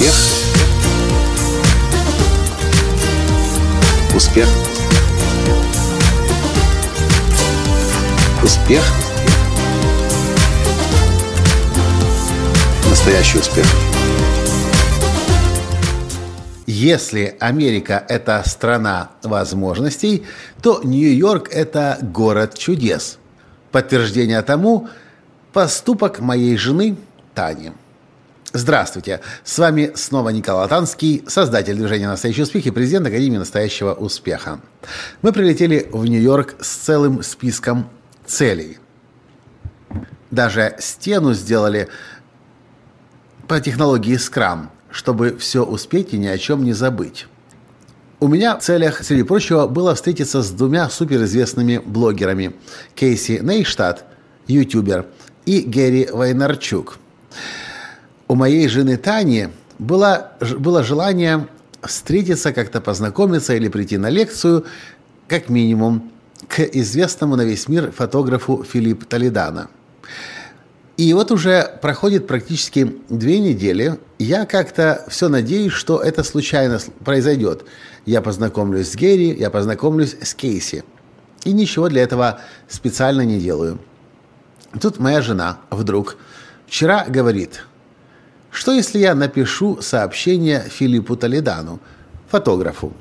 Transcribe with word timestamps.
Успех. 0.00 0.14
Успех. 4.16 4.48
Успех. 8.42 8.82
Настоящий 12.88 13.38
успех. 13.40 13.66
Если 16.66 17.36
Америка– 17.38 18.02
это 18.08 18.42
страна 18.46 19.10
возможностей, 19.22 20.24
то 20.62 20.80
Нью-Йорк– 20.82 21.50
это 21.52 21.98
город 22.00 22.56
чудес. 22.56 23.18
Подтверждение 23.70 24.40
тому– 24.40 24.88
поступок 25.52 26.20
моей 26.20 26.56
жены 26.56 26.96
Тани. 27.34 27.72
Здравствуйте! 28.52 29.20
С 29.44 29.60
вами 29.60 29.92
снова 29.94 30.30
Николай 30.30 30.66
Танский, 30.66 31.22
создатель 31.28 31.76
движения 31.76 32.08
«Настоящий 32.08 32.42
успех» 32.42 32.66
и 32.66 32.72
президент 32.72 33.06
Академии 33.06 33.38
«Настоящего 33.38 33.94
успеха». 33.94 34.60
Мы 35.22 35.32
прилетели 35.32 35.88
в 35.92 36.04
Нью-Йорк 36.04 36.56
с 36.60 36.68
целым 36.68 37.22
списком 37.22 37.88
целей. 38.26 38.78
Даже 40.32 40.74
стену 40.80 41.32
сделали 41.32 41.90
по 43.46 43.60
технологии 43.60 44.16
Scrum, 44.16 44.66
чтобы 44.90 45.38
все 45.38 45.64
успеть 45.64 46.12
и 46.12 46.18
ни 46.18 46.26
о 46.26 46.36
чем 46.36 46.64
не 46.64 46.72
забыть. 46.72 47.28
У 48.18 48.26
меня 48.26 48.56
в 48.56 48.62
целях, 48.62 49.04
среди 49.04 49.22
прочего, 49.22 49.68
было 49.68 49.94
встретиться 49.94 50.42
с 50.42 50.50
двумя 50.50 50.90
суперизвестными 50.90 51.78
блогерами– 51.78 52.56
Кейси 52.96 53.38
Нейштадт, 53.40 54.04
ютубер, 54.48 55.06
и 55.46 55.60
Гэри 55.60 56.08
Вайнарчук– 56.10 56.98
у 58.30 58.36
моей 58.36 58.68
жены 58.68 58.96
Тани 58.96 59.48
было, 59.80 60.34
было 60.56 60.84
желание 60.84 61.48
встретиться, 61.82 62.52
как-то 62.52 62.80
познакомиться 62.80 63.56
или 63.56 63.66
прийти 63.66 63.98
на 63.98 64.08
лекцию, 64.08 64.66
как 65.26 65.48
минимум, 65.48 66.12
к 66.46 66.60
известному 66.60 67.34
на 67.34 67.42
весь 67.42 67.66
мир 67.66 67.90
фотографу 67.90 68.62
Филипп 68.62 69.04
Толедана. 69.06 69.68
И 70.96 71.12
вот 71.12 71.32
уже 71.32 71.76
проходит 71.82 72.28
практически 72.28 72.94
две 73.08 73.40
недели. 73.40 73.98
Я 74.20 74.46
как-то 74.46 75.04
все 75.08 75.28
надеюсь, 75.28 75.72
что 75.72 76.00
это 76.00 76.22
случайно 76.22 76.78
произойдет. 77.04 77.64
Я 78.06 78.22
познакомлюсь 78.22 78.92
с 78.92 78.94
Герри, 78.94 79.34
я 79.36 79.50
познакомлюсь 79.50 80.14
с 80.22 80.34
Кейси. 80.34 80.84
И 81.42 81.52
ничего 81.52 81.88
для 81.88 82.02
этого 82.02 82.38
специально 82.68 83.22
не 83.22 83.40
делаю. 83.40 83.80
Тут 84.80 85.00
моя 85.00 85.20
жена 85.20 85.58
вдруг 85.72 86.16
вчера 86.68 87.04
говорит– 87.08 87.64
что 88.50 88.72
если 88.72 88.98
я 88.98 89.14
напишу 89.14 89.80
сообщение 89.80 90.60
Филиппу 90.68 91.16
Толедану, 91.16 91.80
фотографу, 92.28 92.92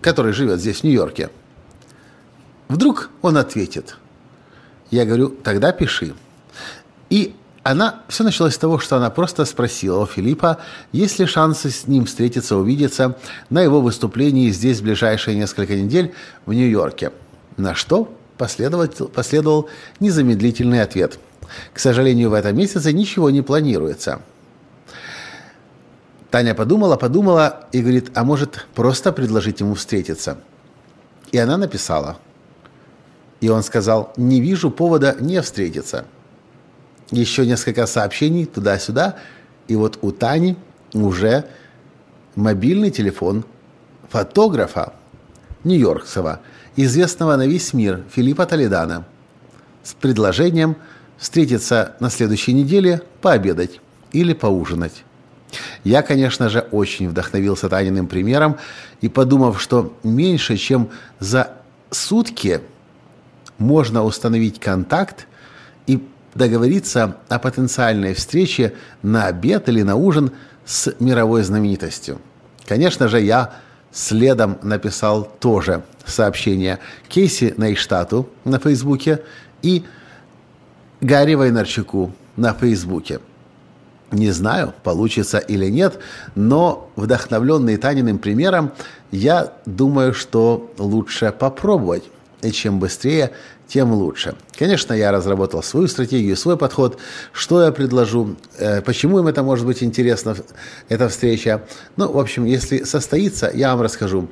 который 0.00 0.32
живет 0.32 0.60
здесь, 0.60 0.80
в 0.80 0.84
Нью-Йорке? 0.84 1.30
Вдруг 2.68 3.10
он 3.22 3.36
ответит. 3.36 3.96
Я 4.90 5.04
говорю, 5.04 5.30
тогда 5.30 5.72
пиши. 5.72 6.14
И 7.10 7.34
она, 7.64 8.02
все 8.08 8.24
началось 8.24 8.54
с 8.54 8.58
того, 8.58 8.78
что 8.78 8.96
она 8.96 9.10
просто 9.10 9.44
спросила 9.44 10.00
у 10.00 10.06
Филиппа, 10.06 10.58
есть 10.92 11.18
ли 11.18 11.26
шансы 11.26 11.70
с 11.70 11.86
ним 11.86 12.06
встретиться, 12.06 12.56
увидеться 12.56 13.18
на 13.50 13.60
его 13.60 13.80
выступлении 13.80 14.50
здесь 14.50 14.78
в 14.78 14.84
ближайшие 14.84 15.36
несколько 15.36 15.74
недель 15.74 16.14
в 16.46 16.52
Нью-Йорке. 16.52 17.10
На 17.56 17.74
что 17.74 18.14
последовал, 18.36 18.86
последовал 19.08 19.68
незамедлительный 19.98 20.82
ответ. 20.82 21.18
К 21.74 21.80
сожалению, 21.80 22.30
в 22.30 22.34
этом 22.34 22.56
месяце 22.56 22.92
ничего 22.92 23.30
не 23.30 23.42
планируется– 23.42 24.20
Таня 26.30 26.54
подумала, 26.54 26.96
подумала 26.96 27.66
и 27.72 27.80
говорит, 27.80 28.10
а 28.14 28.24
может 28.24 28.66
просто 28.74 29.12
предложить 29.12 29.60
ему 29.60 29.74
встретиться? 29.74 30.38
И 31.32 31.38
она 31.38 31.56
написала. 31.56 32.18
И 33.40 33.48
он 33.48 33.62
сказал, 33.62 34.12
не 34.16 34.40
вижу 34.40 34.70
повода 34.70 35.16
не 35.20 35.40
встретиться. 35.40 36.04
Еще 37.10 37.46
несколько 37.46 37.86
сообщений 37.86 38.44
туда-сюда, 38.44 39.16
и 39.68 39.76
вот 39.76 39.98
у 40.02 40.12
Тани 40.12 40.56
уже 40.92 41.44
мобильный 42.34 42.90
телефон 42.90 43.44
фотографа 44.10 44.92
Нью-Йоркского, 45.64 46.40
известного 46.76 47.36
на 47.36 47.46
весь 47.46 47.72
мир 47.72 48.02
Филиппа 48.10 48.44
Толедана, 48.44 49.06
с 49.82 49.94
предложением 49.94 50.76
встретиться 51.16 51.96
на 52.00 52.10
следующей 52.10 52.52
неделе, 52.52 53.02
пообедать 53.22 53.80
или 54.12 54.34
поужинать. 54.34 55.04
Я, 55.84 56.02
конечно 56.02 56.48
же, 56.48 56.60
очень 56.70 57.08
вдохновился 57.08 57.68
Таниным 57.68 58.06
примером 58.06 58.58
и 59.00 59.08
подумав, 59.08 59.60
что 59.60 59.96
меньше, 60.02 60.56
чем 60.56 60.90
за 61.20 61.52
сутки 61.90 62.60
можно 63.58 64.04
установить 64.04 64.60
контакт 64.60 65.26
и 65.86 66.06
договориться 66.34 67.16
о 67.28 67.38
потенциальной 67.38 68.14
встрече 68.14 68.74
на 69.02 69.26
обед 69.26 69.68
или 69.68 69.82
на 69.82 69.96
ужин 69.96 70.32
с 70.64 70.94
мировой 71.00 71.42
знаменитостью. 71.42 72.20
Конечно 72.66 73.08
же, 73.08 73.20
я 73.20 73.54
следом 73.90 74.58
написал 74.62 75.24
тоже 75.40 75.82
сообщение 76.04 76.78
Кейси 77.08 77.54
Нейштату 77.56 78.28
на 78.44 78.58
Фейсбуке 78.58 79.22
и 79.62 79.84
Гарри 81.00 81.34
Вайнарчуку 81.34 82.12
на 82.36 82.52
Фейсбуке. 82.54 83.20
Не 84.10 84.30
знаю, 84.30 84.72
получится 84.84 85.38
или 85.38 85.66
нет, 85.66 85.98
но 86.34 86.90
вдохновленный 86.96 87.76
Таниным 87.76 88.18
примером, 88.18 88.72
я 89.10 89.52
думаю, 89.66 90.14
что 90.14 90.72
лучше 90.78 91.30
попробовать. 91.38 92.04
И 92.40 92.50
чем 92.50 92.78
быстрее, 92.78 93.32
тем 93.66 93.92
лучше. 93.92 94.34
Конечно, 94.56 94.94
я 94.94 95.12
разработал 95.12 95.62
свою 95.62 95.88
стратегию, 95.88 96.36
свой 96.36 96.56
подход, 96.56 96.98
что 97.32 97.62
я 97.62 97.70
предложу, 97.70 98.36
э, 98.56 98.80
почему 98.80 99.18
им 99.18 99.28
это 99.28 99.42
может 99.42 99.66
быть 99.66 99.82
интересно, 99.82 100.36
эта 100.88 101.08
встреча. 101.08 101.62
Ну, 101.96 102.10
в 102.10 102.18
общем, 102.18 102.46
если 102.46 102.84
состоится, 102.84 103.50
я 103.52 103.72
вам 103.72 103.82
расскажу 103.82 104.28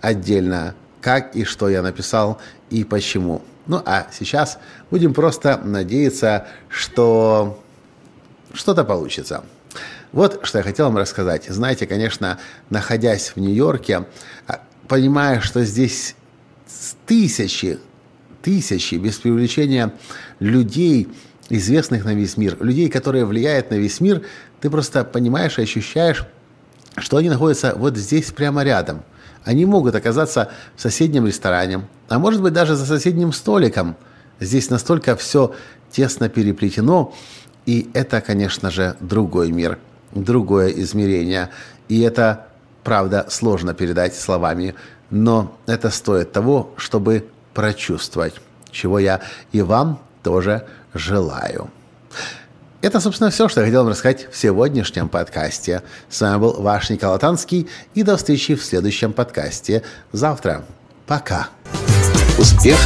отдельно, 0.00 0.74
как 1.00 1.36
и 1.36 1.44
что 1.44 1.68
я 1.68 1.82
написал 1.82 2.38
и 2.70 2.82
почему. 2.82 3.42
Ну, 3.66 3.80
а 3.86 4.08
сейчас 4.10 4.58
будем 4.90 5.14
просто 5.14 5.60
надеяться, 5.62 6.48
что 6.68 7.62
что-то 8.52 8.84
получится. 8.84 9.44
Вот 10.12 10.40
что 10.42 10.58
я 10.58 10.64
хотел 10.64 10.86
вам 10.86 10.96
рассказать. 10.96 11.46
Знаете, 11.48 11.86
конечно, 11.86 12.38
находясь 12.68 13.32
в 13.34 13.36
Нью-Йорке, 13.36 14.06
а, 14.46 14.60
понимая, 14.88 15.40
что 15.40 15.64
здесь 15.64 16.16
тысячи, 17.06 17.78
тысячи, 18.42 18.96
без 18.96 19.18
привлечения 19.18 19.92
людей, 20.40 21.08
известных 21.48 22.04
на 22.04 22.14
весь 22.14 22.36
мир, 22.36 22.56
людей, 22.60 22.88
которые 22.88 23.24
влияют 23.24 23.70
на 23.70 23.74
весь 23.74 24.00
мир, 24.00 24.22
ты 24.60 24.68
просто 24.68 25.04
понимаешь 25.04 25.58
и 25.58 25.62
ощущаешь, 25.62 26.24
что 26.96 27.16
они 27.16 27.28
находятся 27.28 27.74
вот 27.76 27.96
здесь 27.96 28.32
прямо 28.32 28.64
рядом. 28.64 29.02
Они 29.44 29.64
могут 29.64 29.94
оказаться 29.94 30.50
в 30.76 30.82
соседнем 30.82 31.26
ресторане, 31.26 31.86
а 32.08 32.18
может 32.18 32.42
быть 32.42 32.52
даже 32.52 32.76
за 32.76 32.84
соседним 32.84 33.32
столиком. 33.32 33.96
Здесь 34.38 34.70
настолько 34.70 35.16
все 35.16 35.54
тесно 35.90 36.28
переплетено, 36.28 37.14
и 37.70 37.88
это, 37.94 38.20
конечно 38.20 38.68
же, 38.68 38.96
другой 38.98 39.52
мир, 39.52 39.78
другое 40.10 40.70
измерение. 40.70 41.50
И 41.88 42.00
это, 42.00 42.48
правда, 42.82 43.26
сложно 43.28 43.74
передать 43.74 44.16
словами, 44.16 44.74
но 45.08 45.56
это 45.66 45.90
стоит 45.90 46.32
того, 46.32 46.74
чтобы 46.76 47.28
прочувствовать, 47.54 48.34
чего 48.72 48.98
я 48.98 49.20
и 49.52 49.62
вам 49.62 50.00
тоже 50.24 50.66
желаю. 50.94 51.70
Это, 52.82 52.98
собственно, 52.98 53.30
все, 53.30 53.48
что 53.48 53.60
я 53.60 53.66
хотел 53.66 53.82
вам 53.84 53.92
рассказать 53.92 54.26
в 54.32 54.36
сегодняшнем 54.36 55.08
подкасте. 55.08 55.82
С 56.08 56.20
вами 56.22 56.40
был 56.40 56.60
ваш 56.60 56.90
Николай 56.90 57.20
Танский, 57.20 57.68
и 57.94 58.02
до 58.02 58.16
встречи 58.16 58.56
в 58.56 58.64
следующем 58.64 59.12
подкасте 59.12 59.84
завтра. 60.10 60.64
Пока. 61.06 61.50
Успех. 62.36 62.80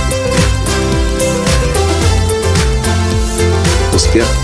Успех. 3.94 4.44